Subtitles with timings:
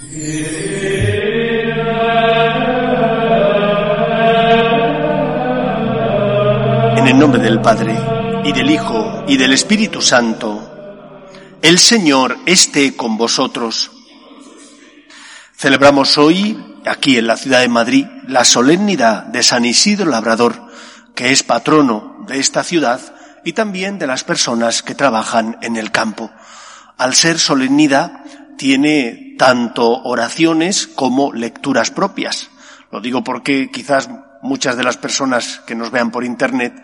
[0.00, 0.12] En
[7.04, 7.98] el nombre del Padre,
[8.44, 11.26] y del Hijo, y del Espíritu Santo,
[11.62, 13.90] el Señor esté con vosotros.
[15.56, 16.56] Celebramos hoy,
[16.86, 20.70] aquí en la ciudad de Madrid, la solemnidad de San Isidro Labrador,
[21.16, 23.00] que es patrono de esta ciudad
[23.44, 26.30] y también de las personas que trabajan en el campo.
[26.98, 28.12] Al ser solemnidad,
[28.56, 32.50] tiene tanto oraciones como lecturas propias.
[32.92, 34.10] Lo digo porque quizás
[34.42, 36.74] muchas de las personas que nos vean por Internet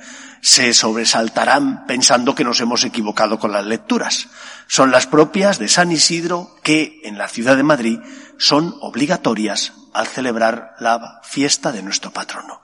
[0.41, 4.29] se sobresaltarán pensando que nos hemos equivocado con las lecturas.
[4.67, 7.98] Son las propias de San Isidro que en la ciudad de Madrid
[8.39, 12.61] son obligatorias al celebrar la fiesta de nuestro patrono.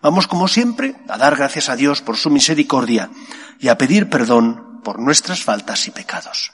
[0.00, 3.10] Vamos, como siempre, a dar gracias a Dios por su misericordia
[3.58, 6.53] y a pedir perdón por nuestras faltas y pecados.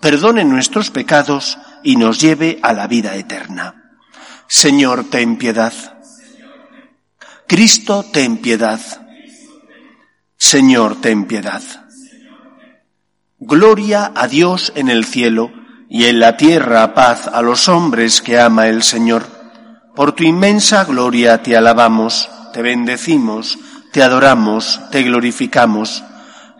[0.00, 3.98] perdone nuestros pecados y nos lleve a la vida eterna.
[4.46, 5.72] Señor, ten piedad.
[7.46, 8.80] Cristo, ten piedad.
[10.36, 11.62] Señor, ten piedad.
[13.38, 15.52] Gloria a Dios en el cielo
[15.88, 19.26] y en la tierra paz a los hombres que ama el Señor.
[19.94, 23.58] Por tu inmensa gloria te alabamos, te bendecimos,
[23.92, 26.02] te adoramos, te glorificamos.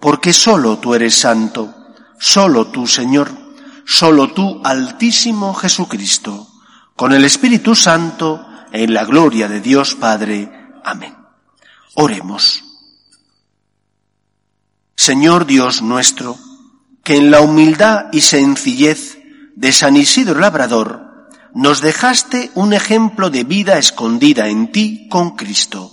[0.00, 1.74] porque solo tú eres santo,
[2.18, 3.30] solo tú, Señor,
[3.84, 6.48] solo tú, Altísimo Jesucristo
[6.96, 10.50] con el Espíritu Santo, en la gloria de Dios Padre.
[10.82, 11.14] Amén.
[11.94, 12.64] Oremos.
[14.96, 16.36] Señor Dios nuestro,
[17.04, 19.18] que en la humildad y sencillez
[19.54, 25.92] de San Isidro Labrador nos dejaste un ejemplo de vida escondida en ti con Cristo.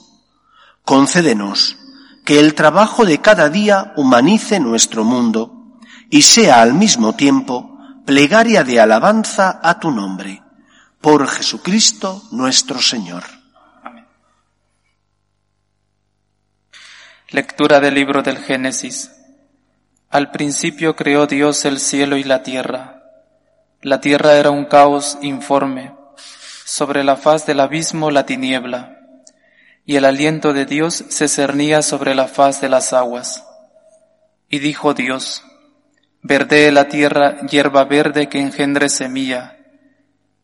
[0.84, 1.78] Concédenos
[2.24, 5.80] que el trabajo de cada día humanice nuestro mundo
[6.10, 10.42] y sea al mismo tiempo plegaria de alabanza a tu nombre
[11.02, 13.24] por Jesucristo nuestro Señor.
[13.84, 14.06] Amén.
[17.30, 19.12] Lectura del libro del Génesis.
[20.10, 23.04] Al principio creó Dios el cielo y la tierra.
[23.82, 25.94] La tierra era un caos informe,
[26.64, 29.03] sobre la faz del abismo la tiniebla,
[29.86, 33.46] y el aliento de Dios se cernía sobre la faz de las aguas.
[34.50, 35.44] Y dijo Dios,
[36.22, 39.58] Verde la tierra hierba verde que engendre semilla,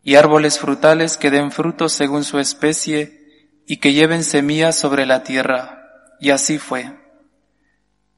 [0.02, 3.20] y árboles frutales que den frutos según su especie
[3.66, 5.86] y que lleven semillas sobre la tierra.
[6.20, 6.98] Y así fue.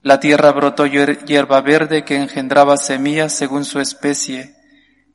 [0.00, 4.56] La tierra brotó hierba verde que engendraba semillas según su especie,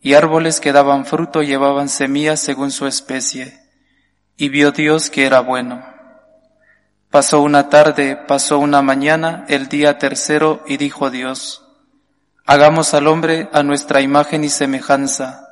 [0.01, 3.59] y árboles que daban fruto llevaban semillas según su especie.
[4.37, 5.96] Y vio Dios que era bueno.
[7.17, 11.65] Pasó una tarde, pasó una mañana, el día tercero, y dijo Dios,
[12.45, 15.49] Hagamos al hombre a nuestra imagen y semejanza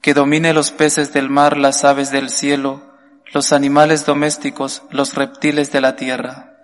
[0.00, 2.94] que domine los peces del mar, las aves del cielo,
[3.32, 6.56] los animales domésticos, los reptiles de la tierra.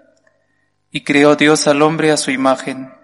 [0.92, 2.94] Y creó Dios al hombre a su imagen.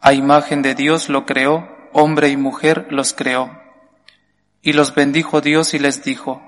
[0.00, 3.56] A imagen de Dios lo creó, hombre y mujer los creó.
[4.62, 6.42] Y los bendijo Dios y les dijo,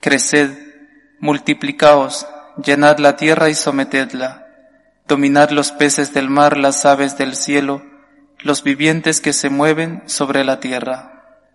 [0.00, 0.48] Creced,
[1.18, 2.26] multiplicaos,
[2.62, 4.46] llenad la tierra y sometedla,
[5.06, 7.82] dominad los peces del mar, las aves del cielo,
[8.38, 11.46] los vivientes que se mueven sobre la tierra.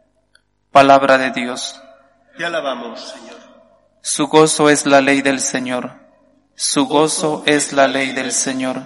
[0.71, 1.81] Palabra de Dios.
[2.37, 3.37] Te alabamos, Señor.
[4.01, 5.93] Su gozo es la ley del Señor.
[6.53, 8.83] Su gozo es la ley del Señor.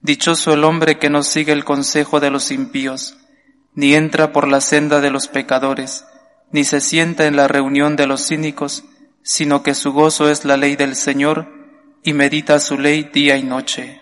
[0.00, 3.16] Dichoso el hombre que no sigue el consejo de los impíos,
[3.74, 6.04] ni entra por la senda de los pecadores,
[6.50, 8.84] ni se sienta en la reunión de los cínicos,
[9.26, 11.52] sino que su gozo es la ley del Señor,
[12.02, 14.00] y medita su ley día y noche.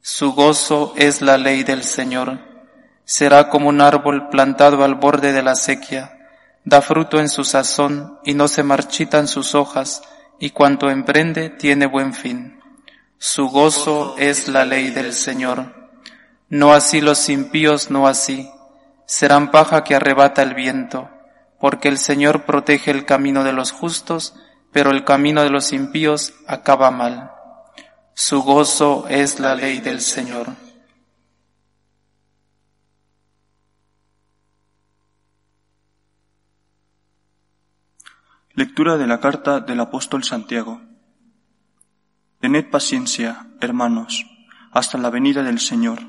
[0.00, 2.40] Su gozo es la ley del Señor.
[3.04, 6.18] Será como un árbol plantado al borde de la sequía
[6.68, 10.02] da fruto en su sazón y no se marchitan sus hojas,
[10.38, 12.60] y cuanto emprende tiene buen fin.
[13.16, 15.74] Su gozo es la ley del Señor.
[16.50, 18.50] No así los impíos, no así.
[19.06, 21.08] Serán paja que arrebata el viento,
[21.60, 24.34] porque el Señor protege el camino de los justos,
[24.72, 27.32] pero el camino de los impíos acaba mal.
[28.14, 30.48] Su gozo es la ley del Señor.
[38.54, 40.80] Lectura de la carta del apóstol Santiago.
[42.40, 44.26] Tened paciencia, hermanos,
[44.72, 46.00] hasta la venida del Señor.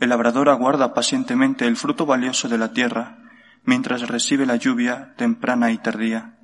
[0.00, 3.27] El labrador aguarda pacientemente el fruto valioso de la tierra,
[3.68, 6.38] mientras recibe la lluvia temprana y tardía.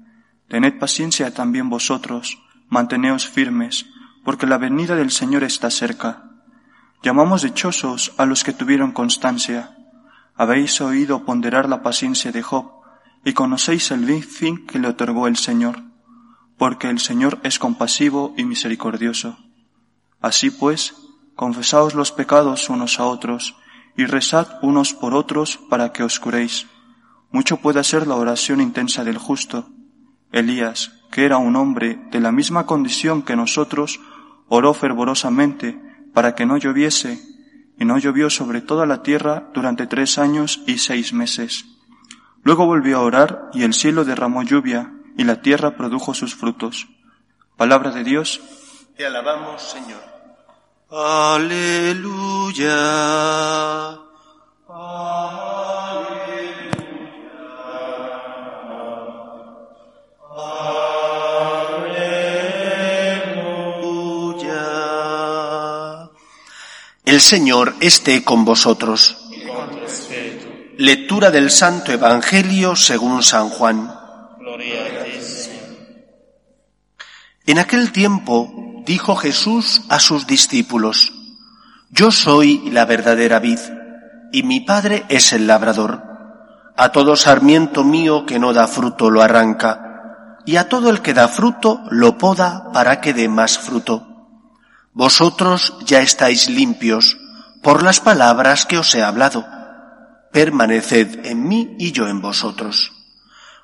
[0.49, 2.39] Tened paciencia también vosotros,
[2.69, 3.87] manteneos firmes,
[4.27, 6.25] porque la venida del Señor está cerca.
[7.03, 9.75] Llamamos dichosos a los que tuvieron constancia.
[10.37, 12.71] Habéis oído ponderar la paciencia de Job,
[13.25, 15.83] y conocéis el fin que le otorgó el Señor,
[16.59, 19.39] porque el Señor es compasivo y misericordioso.
[20.21, 20.95] Así pues,
[21.37, 23.57] confesaos los pecados unos a otros,
[23.97, 26.67] y rezad unos por otros para que os curéis.
[27.35, 29.69] Mucho puede ser la oración intensa del justo.
[30.31, 33.99] Elías, que era un hombre de la misma condición que nosotros,
[34.47, 35.77] oró fervorosamente
[36.15, 37.21] para que no lloviese,
[37.77, 41.65] y no llovió sobre toda la tierra durante tres años y seis meses.
[42.45, 46.87] Luego volvió a orar y el cielo derramó lluvia y la tierra produjo sus frutos.
[47.57, 48.41] Palabra de Dios.
[48.97, 50.05] Te alabamos, Señor.
[50.89, 52.69] Aleluya.
[54.69, 55.74] Aleluya.
[67.05, 69.19] El Señor esté con vosotros.
[70.79, 73.95] Lectura del Santo Evangelio según San Juan.
[77.45, 81.13] En aquel tiempo dijo Jesús a sus discípulos,
[81.91, 83.59] Yo soy la verdadera vid,
[84.33, 86.03] y mi Padre es el labrador.
[86.75, 91.13] A todo sarmiento mío que no da fruto lo arranca, y a todo el que
[91.13, 94.14] da fruto lo poda para que dé más fruto.
[94.95, 97.19] Vosotros ya estáis limpios
[97.63, 99.45] por las palabras que os he hablado
[100.35, 102.93] permaneced en mí y yo en vosotros.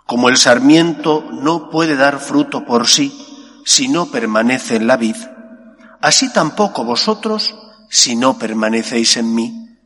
[0.06, 3.12] Como el sarmiento no puede dar fruto por sí
[3.64, 5.16] si no permanece en la vid,
[6.00, 7.56] así tampoco vosotros
[7.90, 9.78] si no permanecéis en mí.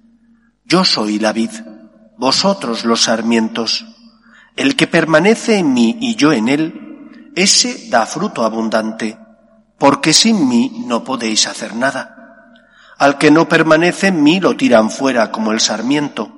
[0.67, 1.50] Yo soy la vid,
[2.19, 3.87] vosotros los sarmientos.
[4.55, 9.19] El que permanece en mí y yo en él, ese da fruto abundante,
[9.79, 12.15] porque sin mí no podéis hacer nada.
[12.99, 16.32] Al que no permanece en mí lo tiran fuera como el sarmiento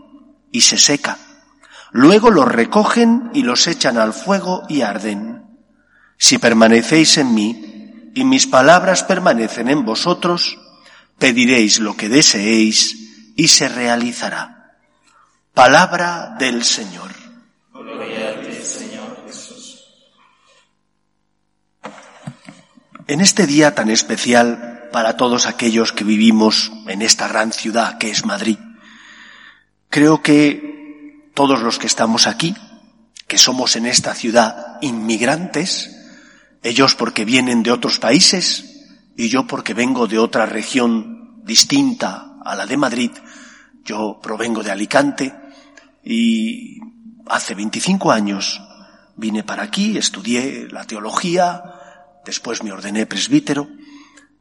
[0.50, 1.18] y se seca.
[1.92, 5.44] Luego los recogen y los echan al fuego y arden.
[6.18, 10.58] Si permanecéis en mí y mis palabras permanecen en vosotros,
[11.18, 14.76] pediréis lo que deseéis y se realizará.
[15.52, 17.25] Palabra del Señor.
[23.08, 28.10] En este día tan especial para todos aquellos que vivimos en esta gran ciudad que
[28.10, 28.58] es Madrid,
[29.96, 32.54] Creo que todos los que estamos aquí,
[33.26, 35.90] que somos en esta ciudad inmigrantes,
[36.62, 38.84] ellos porque vienen de otros países
[39.16, 43.10] y yo porque vengo de otra región distinta a la de Madrid,
[43.84, 45.34] yo provengo de Alicante
[46.04, 46.78] y
[47.26, 48.60] hace 25 años
[49.16, 51.62] vine para aquí, estudié la teología,
[52.26, 53.68] después me ordené presbítero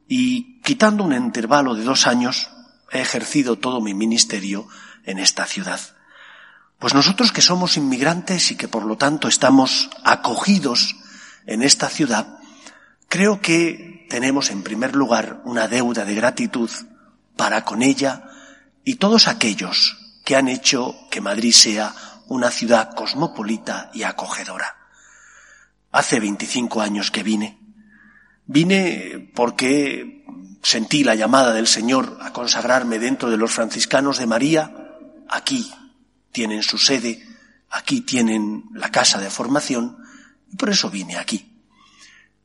[0.08, 2.50] y quitando un intervalo de dos años
[2.92, 4.68] he ejercido todo mi ministerio
[5.06, 5.80] en esta ciudad.
[6.80, 10.96] Pues nosotros que somos inmigrantes y que por lo tanto estamos acogidos
[11.46, 12.39] en esta ciudad,
[13.08, 16.70] creo que tenemos en primer lugar una deuda de gratitud
[17.38, 18.30] para con ella
[18.84, 21.94] y todos aquellos que han hecho que Madrid sea
[22.27, 24.75] una ciudad cosmopolita y acogedora.
[25.92, 27.64] Hace 25 años que vine.
[28.48, 30.24] Vine porque
[30.62, 34.86] sentí la llamada del Señor a consagrarme dentro de los franciscanos de María
[35.30, 35.72] aquí
[36.32, 37.24] tienen su sede,
[37.70, 39.98] aquí tienen la casa de formación,
[40.52, 41.54] y por eso vine aquí.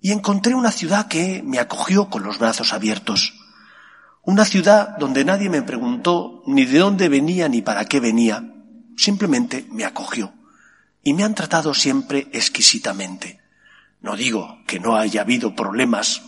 [0.00, 3.34] Y encontré una ciudad que me acogió con los brazos abiertos.
[4.22, 8.54] Una ciudad donde nadie me preguntó ni de dónde venía ni para qué venía.
[8.96, 10.32] Simplemente me acogió.
[11.02, 13.39] Y me han tratado siempre exquisitamente.
[14.00, 16.22] No digo que no haya habido problemas,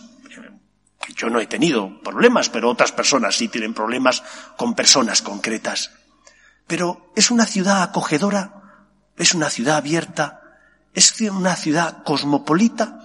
[1.05, 4.23] que yo no he tenido problemas, pero otras personas sí tienen problemas
[4.57, 5.91] con personas concretas.
[6.67, 8.63] Pero es una ciudad acogedora
[9.17, 10.41] es una ciudad abierta,
[10.93, 12.99] es una ciudad cosmopolita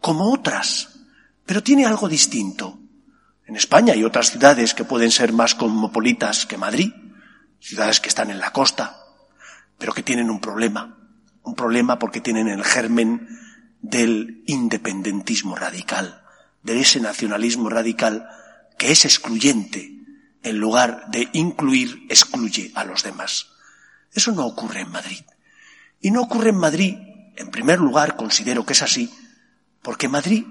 [0.00, 1.00] como otras,
[1.46, 2.78] pero tiene algo distinto.
[3.46, 6.92] En España hay otras ciudades que pueden ser más cosmopolitas que Madrid,
[7.58, 8.96] ciudades que están en la costa,
[9.76, 10.96] pero que tienen un problema,
[11.42, 13.28] un problema porque tienen el germen
[13.82, 16.22] del independentismo radical,
[16.62, 18.28] de ese nacionalismo radical
[18.78, 19.96] que es excluyente,
[20.42, 23.48] en lugar de incluir, excluye a los demás.
[24.12, 25.22] Eso no ocurre en Madrid.
[26.00, 26.96] Y no ocurre en Madrid,
[27.36, 29.12] en primer lugar, considero que es así,
[29.82, 30.44] porque Madrid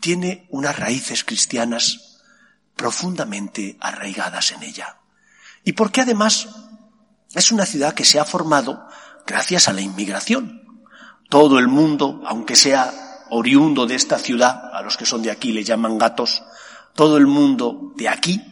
[0.00, 2.20] tiene unas raíces cristianas
[2.76, 4.98] profundamente arraigadas en ella.
[5.64, 6.48] Y porque además
[7.34, 8.88] es una ciudad que se ha formado
[9.26, 10.62] gracias a la inmigración.
[11.30, 12.92] Todo el mundo, aunque sea
[13.30, 16.42] oriundo de esta ciudad, a los que son de aquí le llaman gatos,
[16.94, 18.42] todo el mundo de aquí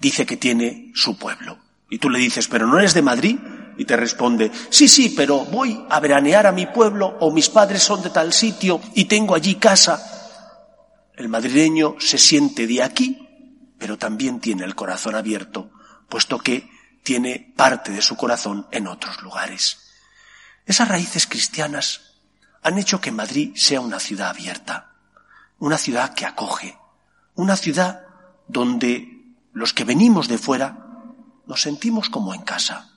[0.00, 1.58] dice que tiene su pueblo.
[1.90, 3.38] Y tú le dices, pero no eres de Madrid,
[3.76, 7.82] y te responde, sí, sí, pero voy a veranear a mi pueblo o mis padres
[7.82, 10.02] son de tal sitio y tengo allí casa.
[11.14, 13.28] El madrileño se siente de aquí,
[13.78, 15.70] pero también tiene el corazón abierto,
[16.08, 16.70] puesto que
[17.02, 19.78] tiene parte de su corazón en otros lugares.
[20.64, 22.11] Esas raíces cristianas
[22.62, 24.92] han hecho que Madrid sea una ciudad abierta,
[25.58, 26.78] una ciudad que acoge,
[27.34, 28.06] una ciudad
[28.48, 30.78] donde los que venimos de fuera
[31.46, 32.90] nos sentimos como en casa.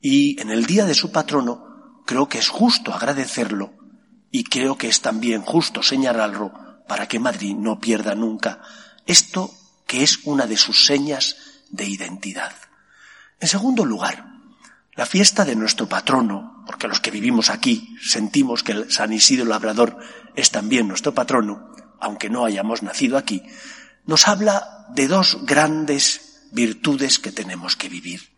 [0.00, 3.72] Y en el día de su patrono creo que es justo agradecerlo
[4.30, 6.52] y creo que es también justo señalarlo
[6.86, 8.62] para que Madrid no pierda nunca
[9.06, 9.52] esto
[9.86, 11.36] que es una de sus señas
[11.68, 12.52] de identidad.
[13.40, 14.24] En segundo lugar,
[14.94, 19.44] la fiesta de nuestro patrono, porque los que vivimos aquí sentimos que el San Isidro
[19.46, 19.98] Labrador
[20.34, 23.42] es también nuestro patrono, aunque no hayamos nacido aquí,
[24.06, 28.32] nos habla de dos grandes virtudes que tenemos que vivir.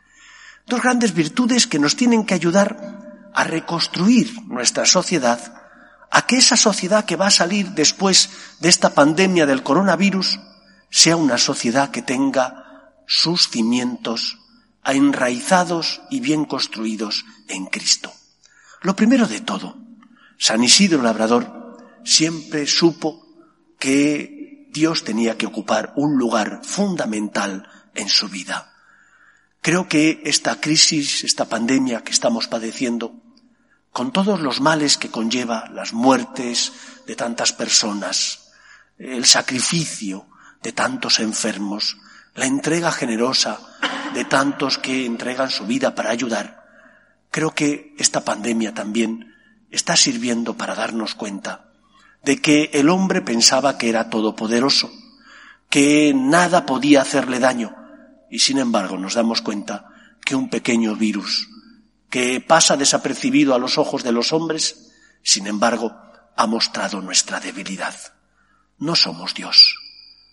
[0.66, 5.40] Dos grandes virtudes que nos tienen que ayudar a reconstruir nuestra sociedad,
[6.10, 8.28] a que esa sociedad que va a salir después
[8.60, 10.38] de esta pandemia del coronavirus
[10.90, 14.38] sea una sociedad que tenga sus cimientos
[14.84, 18.12] enraizados y bien construidos en Cristo.
[18.80, 19.76] Lo primero de todo,
[20.38, 23.26] San Isidro Labrador siempre supo
[23.78, 28.72] que Dios tenía que ocupar un lugar fundamental en su vida.
[29.60, 33.14] Creo que esta crisis, esta pandemia que estamos padeciendo,
[33.92, 36.72] con todos los males que conlleva, las muertes
[37.06, 38.50] de tantas personas,
[38.98, 40.26] el sacrificio
[40.62, 41.98] de tantos enfermos,
[42.34, 43.60] la entrega generosa
[44.12, 46.64] de tantos que entregan su vida para ayudar,
[47.30, 49.34] creo que esta pandemia también
[49.70, 51.72] está sirviendo para darnos cuenta
[52.22, 54.90] de que el hombre pensaba que era todopoderoso,
[55.68, 57.74] que nada podía hacerle daño,
[58.30, 59.88] y sin embargo nos damos cuenta
[60.24, 61.48] que un pequeño virus
[62.10, 64.92] que pasa desapercibido a los ojos de los hombres,
[65.22, 65.96] sin embargo,
[66.36, 67.94] ha mostrado nuestra debilidad.
[68.78, 69.74] No somos Dios,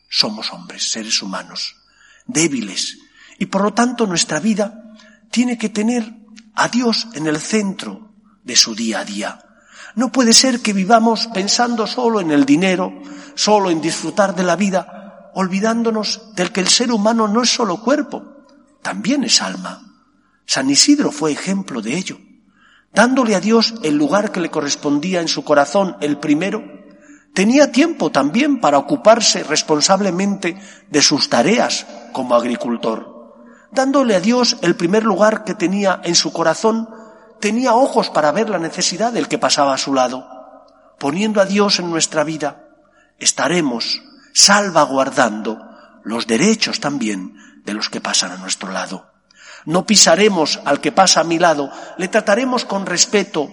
[0.10, 1.78] somos hombres, seres humanos,
[2.26, 2.98] débiles,
[3.40, 4.94] y por lo tanto nuestra vida
[5.32, 6.14] tiene que tener
[6.54, 8.12] a Dios en el centro
[8.44, 9.46] de su día a día.
[9.96, 13.02] No puede ser que vivamos pensando solo en el dinero,
[13.34, 17.82] solo en disfrutar de la vida, olvidándonos del que el ser humano no es solo
[17.82, 18.46] cuerpo,
[18.82, 19.82] también es alma.
[20.46, 22.18] San Isidro fue ejemplo de ello.
[22.94, 26.64] Dándole a Dios el lugar que le correspondía en su corazón, el primero,
[27.34, 30.58] tenía tiempo también para ocuparse responsablemente
[30.90, 33.19] de sus tareas como agricultor.
[33.72, 36.90] Dándole a Dios el primer lugar que tenía en su corazón,
[37.40, 40.28] tenía ojos para ver la necesidad del que pasaba a su lado.
[40.98, 42.68] Poniendo a Dios en nuestra vida,
[43.20, 44.02] estaremos
[44.34, 45.60] salvaguardando
[46.04, 47.36] los derechos también
[47.66, 49.12] de los que pasan a nuestro lado.
[49.66, 53.50] No pisaremos al que pasa a mi lado, le trataremos con respeto,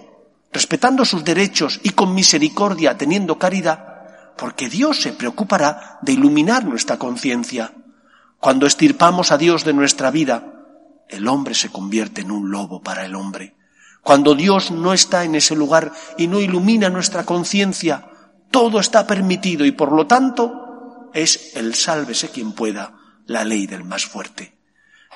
[0.51, 6.97] respetando sus derechos y con misericordia, teniendo caridad, porque Dios se preocupará de iluminar nuestra
[6.97, 7.73] conciencia.
[8.39, 10.53] Cuando estirpamos a Dios de nuestra vida,
[11.09, 13.55] el hombre se convierte en un lobo para el hombre.
[14.03, 18.09] Cuando Dios no está en ese lugar y no ilumina nuestra conciencia,
[18.51, 22.93] todo está permitido y por lo tanto es el sálvese quien pueda,
[23.25, 24.55] la ley del más fuerte.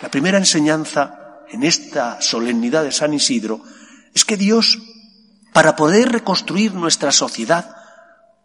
[0.02, 3.62] La primera enseñanza en esta solemnidad de San Isidro
[4.14, 4.80] es que Dios,
[5.54, 7.76] para poder reconstruir nuestra sociedad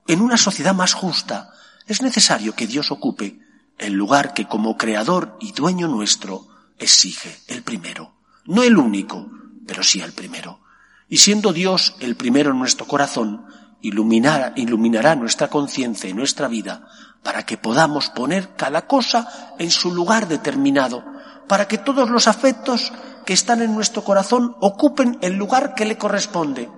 [0.07, 1.51] en una sociedad más justa,
[1.87, 3.46] es necesario que Dios ocupe
[3.79, 6.47] el lugar que como creador y dueño nuestro
[6.79, 8.15] exige, el primero.
[8.45, 9.29] No el único,
[9.67, 10.61] pero sí el primero.
[11.09, 13.47] Y siendo Dios el primero en nuestro corazón,
[13.81, 16.89] iluminará, nuestra conciencia y nuestra vida
[17.23, 21.05] para que podamos poner cada cosa en su lugar determinado,
[21.49, 22.93] para que todos los afectos
[23.25, 26.71] que están en nuestro corazón ocupen el lugar que le corresponde.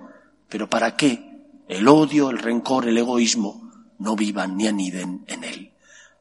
[0.48, 5.72] Pero para qué el odio, el rencor, el egoísmo no vivan ni aniden en él.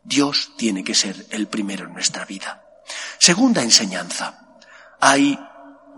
[0.08, 2.64] Dios tiene que ser el primero en nuestra vida.
[3.20, 4.58] Segunda enseñanza.
[5.02, 5.38] Hay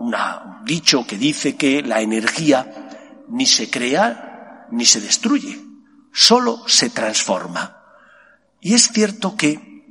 [0.00, 0.14] un
[0.64, 5.60] dicho que dice que la energía ni se crea ni se destruye,
[6.12, 7.76] solo se transforma.
[8.60, 9.86] Y es cierto que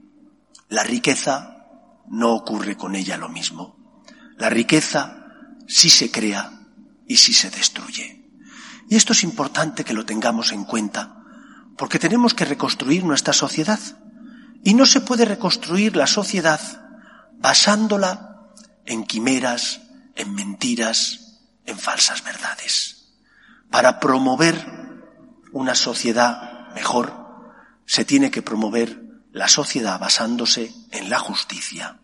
[0.67, 1.65] la riqueza
[2.09, 4.03] no ocurre con ella lo mismo.
[4.37, 5.27] La riqueza
[5.65, 6.59] sí se crea
[7.07, 8.25] y sí se destruye.
[8.89, 11.23] Y esto es importante que lo tengamos en cuenta,
[11.77, 13.79] porque tenemos que reconstruir nuestra sociedad.
[14.63, 16.59] Y no se puede reconstruir la sociedad
[17.37, 18.49] basándola
[18.85, 19.81] en quimeras,
[20.15, 23.13] en mentiras, en falsas verdades.
[23.69, 24.55] Para promover
[25.51, 27.13] una sociedad mejor,
[27.85, 29.01] se tiene que promover
[29.31, 31.99] la sociedad basándose en la justicia,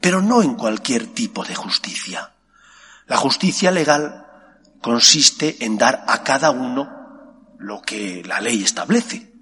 [0.00, 2.32] pero no en cualquier tipo de justicia.
[3.06, 4.26] La justicia legal
[4.80, 9.33] consiste en dar a cada uno lo que la ley establece.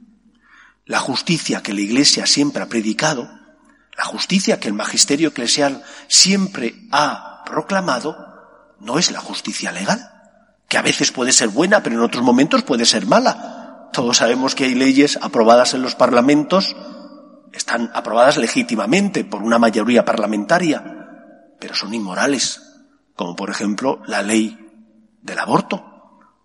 [0.84, 3.30] La justicia que la Iglesia siempre ha predicado,
[3.96, 8.16] la justicia que el magisterio eclesial siempre ha proclamado,
[8.80, 10.10] no es la justicia legal,
[10.68, 13.90] que a veces puede ser buena, pero en otros momentos puede ser mala.
[13.92, 16.74] Todos sabemos que hay leyes aprobadas en los parlamentos
[17.52, 20.82] están aprobadas legítimamente por una mayoría parlamentaria,
[21.60, 22.62] pero son inmorales,
[23.14, 24.58] como por ejemplo la ley
[25.20, 25.84] del aborto,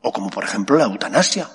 [0.02, 1.50] o como por ejemplo la eutanasia,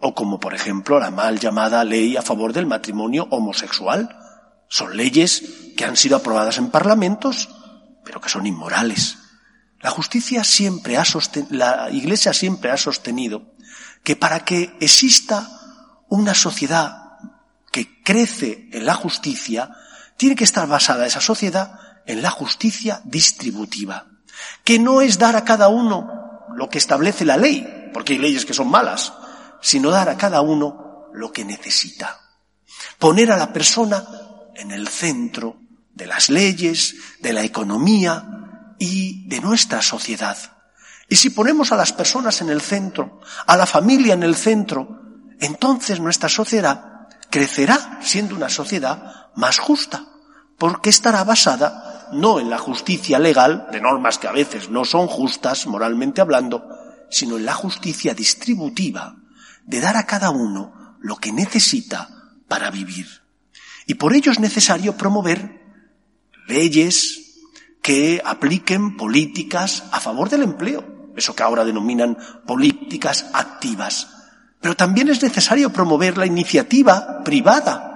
[0.00, 4.16] o como por ejemplo la mal llamada ley a favor del matrimonio homosexual.
[4.68, 5.42] Son leyes
[5.76, 7.48] que han sido aprobadas en parlamentos,
[8.04, 9.18] pero que son inmorales.
[9.80, 11.04] La justicia siempre ha
[11.50, 13.54] la Iglesia siempre ha sostenido
[14.02, 15.48] que para que exista
[16.08, 17.00] una sociedad
[17.70, 19.70] que crece en la justicia,
[20.16, 24.06] tiene que estar basada esa sociedad en la justicia distributiva,
[24.64, 28.44] que no es dar a cada uno lo que establece la ley, porque hay leyes
[28.44, 29.12] que son malas,
[29.60, 32.20] sino dar a cada uno lo que necesita.
[32.98, 34.04] Poner a la persona
[34.54, 35.56] en el centro
[35.94, 40.36] de las leyes, de la economía y de nuestra sociedad.
[41.08, 45.00] Y si ponemos a las personas en el centro, a la familia en el centro,
[45.40, 50.04] entonces nuestra sociedad crecerá siendo una sociedad más justa,
[50.58, 55.06] porque estará basada no en la justicia legal, de normas que a veces no son
[55.06, 56.68] justas, moralmente hablando,
[57.08, 59.16] sino en la justicia distributiva,
[59.70, 62.08] de dar a cada uno lo que necesita
[62.48, 63.06] para vivir.
[63.86, 65.62] Y por ello es necesario promover
[66.48, 67.38] leyes
[67.80, 74.08] que apliquen políticas a favor del empleo, eso que ahora denominan políticas activas,
[74.60, 77.86] pero también es necesario promover la iniciativa privada.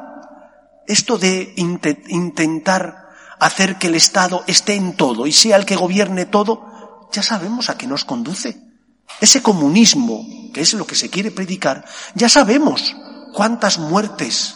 [0.86, 3.08] Esto de intentar
[3.40, 7.68] hacer que el Estado esté en todo y sea el que gobierne todo, ya sabemos
[7.68, 8.73] a qué nos conduce.
[9.20, 12.96] Ese comunismo, que es lo que se quiere predicar, ya sabemos
[13.32, 14.54] cuántas muertes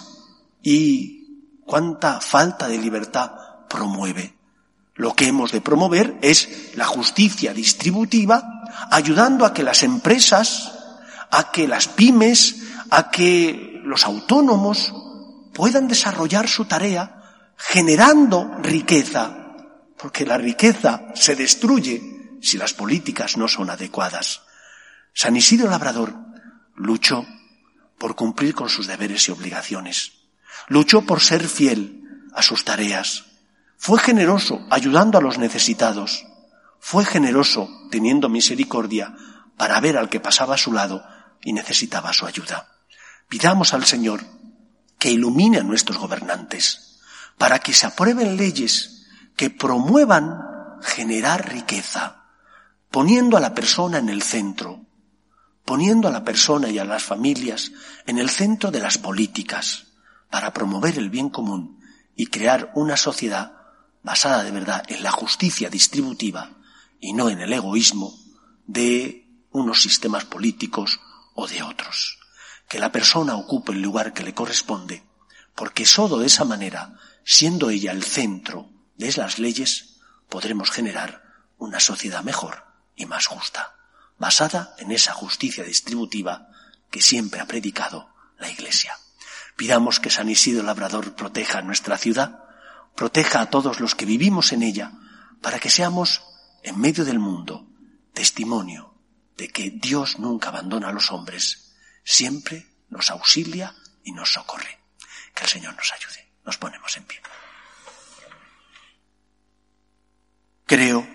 [0.63, 3.33] y cuánta falta de libertad
[3.69, 4.35] promueve.
[4.95, 10.73] Lo que hemos de promover es la justicia distributiva, ayudando a que las empresas
[11.31, 12.57] a que las pymes,
[12.91, 14.95] a que los autónomos
[15.53, 17.15] puedan desarrollar su tarea
[17.57, 19.55] generando riqueza,
[19.97, 24.43] porque la riqueza se destruye si las políticas no son adecuadas.
[25.13, 26.15] San Isidro Labrador
[26.75, 27.27] luchó
[27.99, 30.13] por cumplir con sus deberes y obligaciones,
[30.69, 33.25] luchó por ser fiel a sus tareas,
[33.77, 36.27] fue generoso ayudando a los necesitados,
[36.81, 39.15] fue generoso teniendo misericordia
[39.57, 41.05] para ver al que pasaba a su lado
[41.43, 42.69] y necesitaba su ayuda.
[43.29, 44.25] Pidamos al Señor
[44.99, 47.01] que ilumine a nuestros gobernantes
[47.37, 50.41] para que se aprueben leyes que promuevan
[50.83, 52.18] generar riqueza,
[52.91, 54.87] poniendo a la persona en el centro,
[55.65, 57.73] poniendo a la persona y a las familias
[58.07, 59.89] en el centro de las políticas
[60.31, 61.81] para promover el bien común
[62.17, 63.53] y crear una sociedad
[64.03, 66.57] basada de verdad en la justicia distributiva
[67.01, 68.15] y no en el egoísmo
[68.67, 71.01] de unos sistemas políticos
[71.35, 72.19] o de otros.
[72.69, 75.05] Que la persona ocupe el lugar que le corresponde,
[75.55, 81.23] porque sólo de esa manera, siendo ella el centro de las leyes, podremos generar
[81.59, 82.68] una sociedad mejor
[82.99, 83.77] y más justa,
[84.19, 86.49] basada en esa justicia distributiva
[86.91, 88.99] que siempre ha predicado la Iglesia.
[89.57, 92.45] Pidamos que San Isidro Labrador proteja nuestra ciudad,
[92.95, 94.93] proteja a todos los que vivimos en ella,
[95.41, 96.23] para que seamos,
[96.63, 97.67] en medio del mundo,
[98.13, 98.95] testimonio
[99.37, 104.79] de que Dios nunca abandona a los hombres, siempre nos auxilia y nos socorre.
[105.35, 106.29] Que el Señor nos ayude.
[106.45, 107.21] Nos ponemos en pie.
[110.67, 111.07] Creo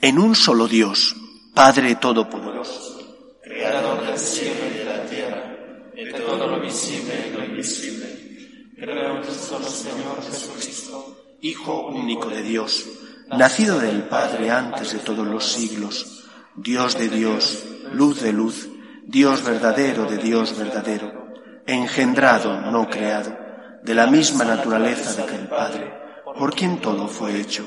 [0.00, 1.16] en un solo Dios,
[1.58, 3.00] Padre Todopoderoso,
[3.42, 5.56] Creador del cielo y de la tierra,
[5.92, 8.06] de todo lo visible y lo invisible.
[8.76, 12.86] Creo en solo Señor Jesucristo, Hijo único de Dios,
[13.36, 18.68] nacido del Padre antes de todos los siglos, Dios de Dios, luz de luz,
[19.02, 21.34] Dios verdadero de Dios verdadero,
[21.66, 23.36] engendrado, no creado,
[23.82, 25.92] de la misma naturaleza de que el Padre,
[26.38, 27.66] por quien todo fue hecho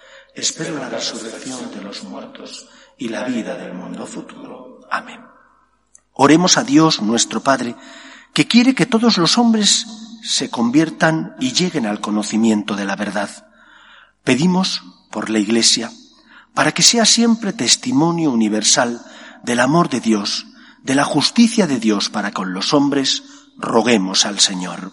[0.33, 4.79] Espero la resurrección de los muertos y la vida del mundo futuro.
[4.89, 5.19] Amén.
[6.13, 7.75] Oremos a Dios nuestro Padre,
[8.33, 9.85] que quiere que todos los hombres
[10.23, 13.29] se conviertan y lleguen al conocimiento de la verdad.
[14.23, 15.91] Pedimos por la Iglesia,
[16.53, 19.01] para que sea siempre testimonio universal
[19.43, 20.45] del amor de Dios,
[20.81, 23.23] de la justicia de Dios para con los hombres,
[23.57, 24.91] roguemos al Señor.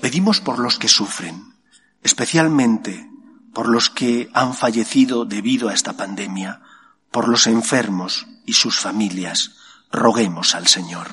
[0.00, 1.54] Pedimos por los que sufren,
[2.02, 3.11] especialmente
[3.52, 6.62] por los que han fallecido debido a esta pandemia,
[7.10, 9.52] por los enfermos y sus familias,
[9.90, 11.08] roguemos al Señor.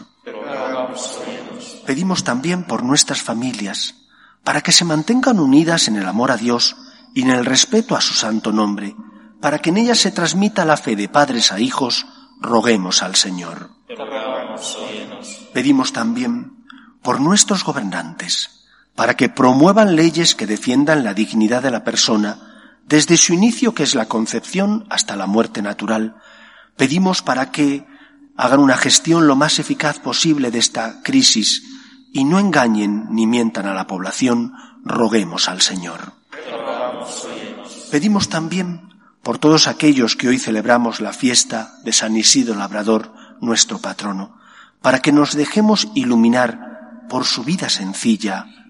[1.86, 3.96] Pedimos también por nuestras familias,
[4.44, 6.76] para que se mantengan unidas en el amor a Dios
[7.14, 8.96] y en el respeto a su santo nombre,
[9.42, 12.06] para que en ellas se transmita la fe de padres a hijos,
[12.40, 13.72] roguemos al Señor.
[15.54, 16.66] Pedimos también
[17.02, 18.59] por nuestros gobernantes,
[19.00, 23.84] para que promuevan leyes que defiendan la dignidad de la persona desde su inicio, que
[23.84, 26.18] es la concepción, hasta la muerte natural.
[26.76, 27.88] Pedimos para que
[28.36, 31.64] hagan una gestión lo más eficaz posible de esta crisis
[32.12, 34.52] y no engañen ni mientan a la población,
[34.84, 36.12] roguemos al Señor.
[37.92, 38.90] Pedimos también
[39.24, 44.38] por todos aquellos que hoy celebramos la fiesta de San Isidro Labrador, nuestro patrono,
[44.82, 48.59] para que nos dejemos iluminar por su vida sencilla,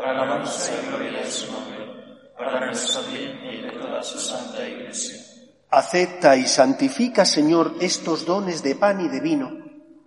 [0.00, 1.78] para y de su nombre,
[2.36, 5.16] para nuestro y de toda su santa Iglesia.
[5.70, 9.50] Acepta y santifica, Señor, estos dones de pan y de vino,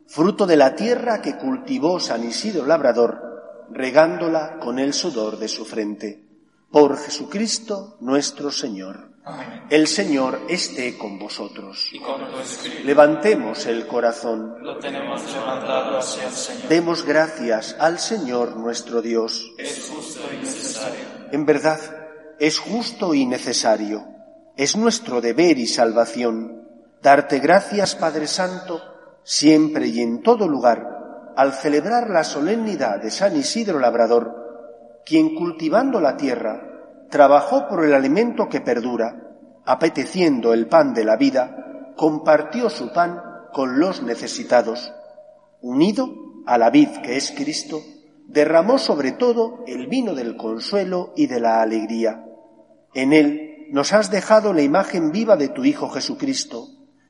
[0.08, 5.66] fruto de la tierra que cultivó San Isidro Labrador, regándola con el sudor de su
[5.66, 6.26] frente.
[6.72, 9.11] Por Jesucristo nuestro Señor.
[9.70, 11.90] El Señor esté con vosotros.
[11.92, 14.56] Y con tu espíritu Levantemos el corazón.
[14.62, 16.68] lo tenemos levantado hacia el Señor.
[16.68, 19.52] Demos gracias al Señor nuestro Dios.
[19.58, 21.06] Es justo y necesario.
[21.32, 21.80] En verdad,
[22.40, 24.06] es justo y necesario.
[24.58, 26.62] Es nuestro deber y salvación
[27.02, 28.82] darte gracias, Padre Santo,
[29.24, 36.00] siempre y en todo lugar, al celebrar la solemnidad de San Isidro Labrador, quien cultivando
[36.00, 36.71] la tierra,
[37.12, 43.22] trabajó por el alimento que perdura, apeteciendo el pan de la vida, compartió su pan
[43.54, 44.92] con los necesitados.
[45.62, 46.10] Unido
[46.48, 47.82] a la vid que es Cristo,
[48.28, 52.26] derramó sobre todo el vino del consuelo y de la alegría.
[52.94, 56.68] En él nos has dejado la imagen viva de tu Hijo Jesucristo,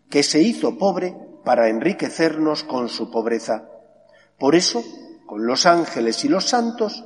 [0.09, 3.69] que se hizo pobre para enriquecernos con su pobreza.
[4.37, 4.83] Por eso,
[5.25, 7.05] con los ángeles y los santos,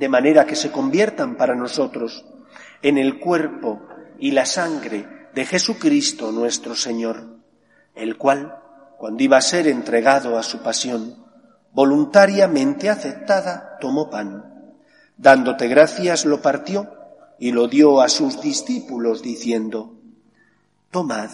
[0.00, 2.24] de manera que se conviertan para nosotros
[2.80, 3.82] en el cuerpo
[4.18, 7.36] y la sangre de Jesucristo nuestro Señor,
[7.94, 8.56] el cual,
[8.96, 11.22] cuando iba a ser entregado a su pasión,
[11.74, 14.72] voluntariamente aceptada, tomó pan.
[15.18, 16.90] Dándote gracias, lo partió
[17.38, 19.98] y lo dio a sus discípulos, diciendo,
[20.90, 21.30] Tomad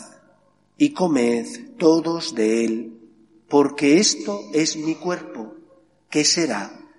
[0.77, 3.01] y comed todos de él,
[3.49, 5.55] porque esto es mi cuerpo,
[6.11, 6.73] que será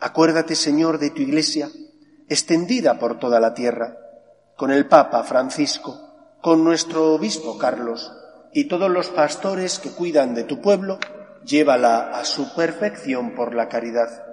[0.00, 1.68] Acuérdate, Señor, de tu Iglesia,
[2.28, 3.98] extendida por toda la tierra,
[4.56, 5.98] con el Papa Francisco,
[6.40, 8.12] con nuestro Obispo Carlos
[8.52, 10.98] y todos los pastores que cuidan de tu pueblo,
[11.44, 14.24] llévala a su perfección por la caridad.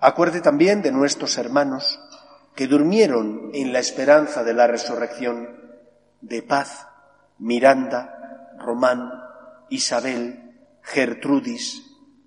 [0.00, 2.00] Acuerde también de nuestros hermanos
[2.54, 5.60] que durmieron en la esperanza de la resurrección
[6.20, 6.88] de Paz,
[7.38, 9.12] Miranda, Román,
[9.68, 11.82] Isabel, Gertrudis,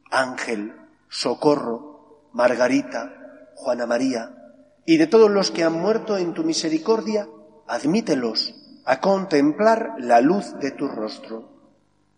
[0.10, 0.76] Ángel,
[1.10, 1.89] Socorro,
[2.34, 4.36] Margarita, Juana María,
[4.86, 7.28] y de todos los que han muerto en tu misericordia,
[7.68, 11.50] admítelos a contemplar la luz de tu rostro.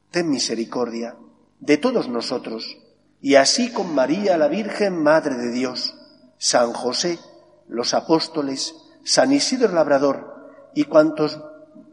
[0.10, 1.15] Ten misericordia
[1.60, 2.78] de todos nosotros,
[3.21, 5.95] y así con María la Virgen, Madre de Dios,
[6.38, 7.19] San José,
[7.67, 10.32] los apóstoles, San Isidro Labrador,
[10.74, 11.39] y cuantos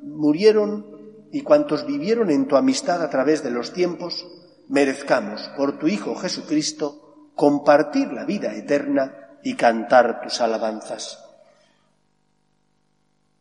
[0.02, 0.98] murieron
[1.33, 4.26] y cuantos vivieron en tu amistad a través de los tiempos,
[4.68, 7.08] merezcamos por tu Hijo Jesucristo
[7.38, 11.24] compartir la vida eterna y cantar tus alabanzas.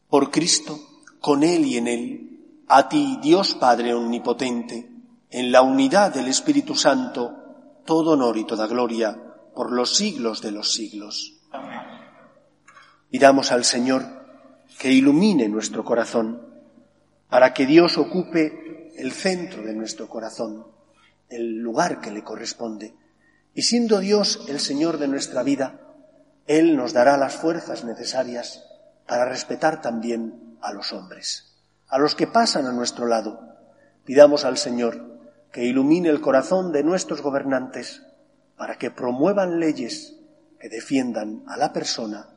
[0.07, 0.79] Por Cristo,
[1.19, 4.87] con Él y en Él, a ti, Dios Padre Omnipotente,
[5.31, 9.17] en la unidad del Espíritu Santo, todo honor y toda gloria
[9.55, 11.33] por los siglos de los siglos.
[13.09, 14.03] Pidamos al Señor
[14.77, 16.39] que ilumine nuestro corazón
[17.29, 20.67] para que Dios ocupe el centro de nuestro corazón,
[21.29, 22.93] el lugar que le corresponde.
[23.57, 25.81] Y siendo Dios el Señor de nuestra vida,
[26.45, 28.63] Él nos dará las fuerzas necesarias
[29.07, 31.55] para respetar también a los hombres,
[31.87, 33.57] a los que pasan a nuestro lado.
[34.05, 35.17] Pidamos al Señor
[35.51, 38.03] que ilumine el corazón de nuestros gobernantes
[38.57, 40.13] para que promuevan leyes
[40.59, 42.27] que defiendan a la persona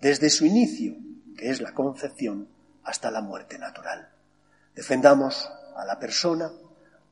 [0.00, 0.94] desde su inicio,
[1.36, 2.50] que es la concepción,
[2.84, 4.10] hasta la muerte natural.
[4.76, 6.52] Defendamos a la persona,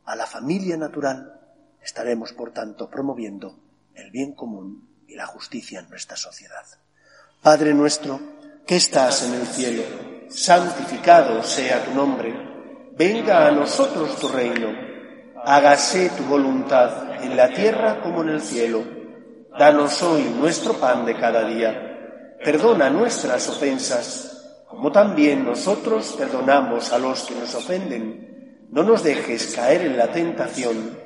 [0.04, 1.35] a la familia natural,
[1.86, 3.56] estaremos, por tanto, promoviendo
[3.94, 6.64] el bien común y la justicia en nuestra sociedad.
[7.40, 8.20] Padre nuestro,
[8.66, 9.84] que estás en el cielo,
[10.28, 12.34] santificado sea tu nombre,
[12.98, 14.68] venga a nosotros tu reino,
[15.44, 18.84] hágase tu voluntad en la tierra como en el cielo.
[19.56, 22.36] Danos hoy nuestro pan de cada día.
[22.44, 28.66] Perdona nuestras ofensas, como también nosotros perdonamos a los que nos ofenden.
[28.70, 31.05] No nos dejes caer en la tentación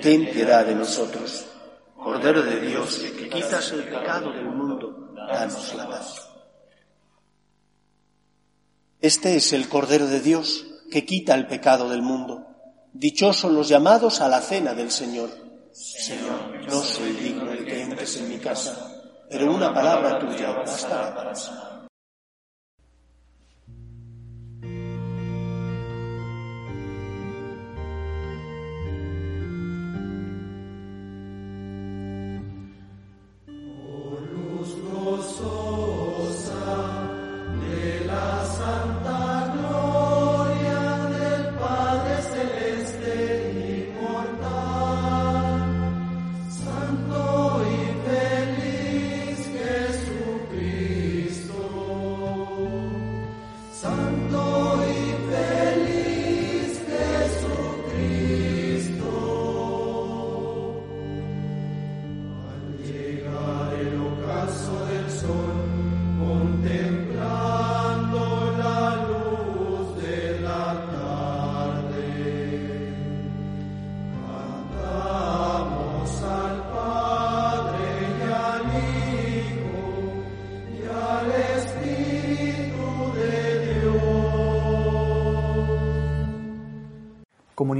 [0.00, 1.46] ten piedad de nosotros.
[1.96, 6.28] Cordero de Dios, que quitas el pecado del mundo, danos la paz.
[9.00, 12.46] Este es el Cordero de Dios que quita el pecado del mundo.
[12.92, 15.30] Dichosos los llamados a la cena del Señor.
[15.72, 18.74] Señor, no soy digno de que entres en mi casa,
[19.30, 21.67] pero una palabra tuya bastará para sanar.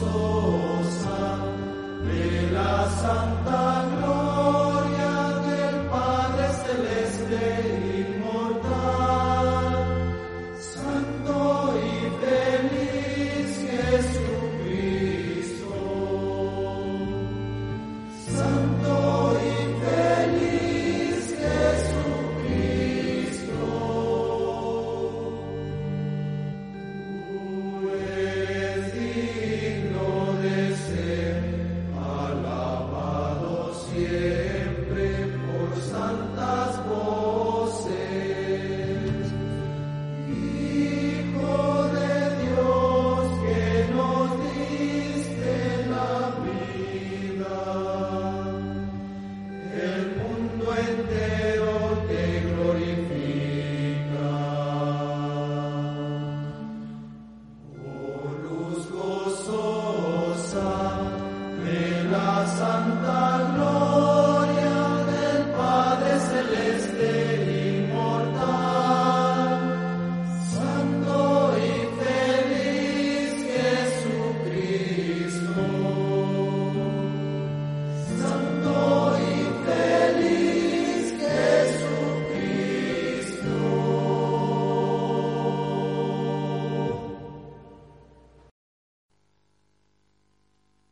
[0.00, 1.38] gozosa
[2.04, 3.37] de la santa.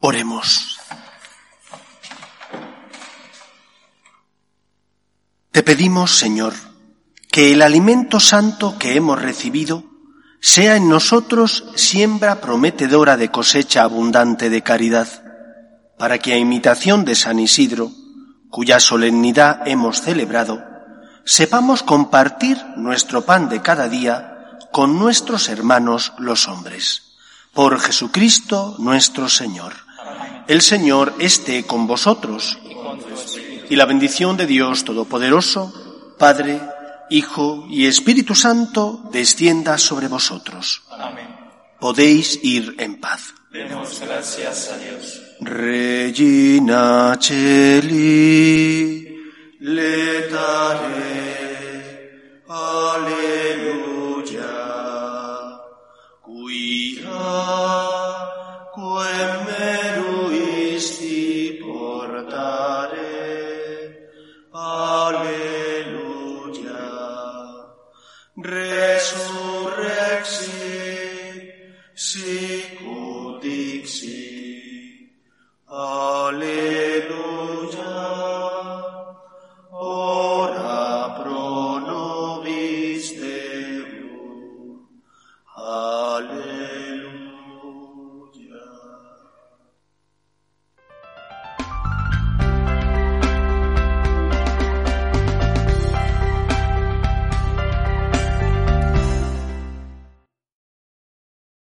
[0.08, 0.78] Oremos.
[5.50, 6.54] Te pedimos, Señor,
[7.28, 9.82] que el alimento santo que hemos recibido
[10.40, 15.08] sea en nosotros siembra prometedora de cosecha abundante de caridad,
[15.98, 17.90] para que a imitación de San Isidro,
[18.48, 20.64] cuya solemnidad hemos celebrado,
[21.24, 27.16] sepamos compartir nuestro pan de cada día con nuestros hermanos los hombres.
[27.52, 29.85] Por Jesucristo nuestro Señor.
[30.48, 32.58] El Señor esté con vosotros.
[33.68, 36.60] Y la bendición de Dios Todopoderoso, Padre,
[37.10, 40.82] Hijo y Espíritu Santo descienda sobre vosotros.
[40.90, 41.26] Amén.
[41.80, 43.34] Podéis ir en paz.
[43.52, 45.22] Demos gracias a Dios.
[45.40, 49.06] Regina Celi,
[49.60, 50.84] letare,
[52.48, 53.65] alleluia,